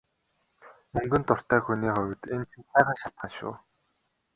Мөнгөнд 0.93 1.27
дуртай 1.29 1.59
хүний 1.65 1.93
хувьд 1.95 2.21
энэ 2.33 2.47
чинь 2.51 2.69
сайхан 2.71 2.97
шалтгаан 3.01 3.33
шүү. 3.37 3.53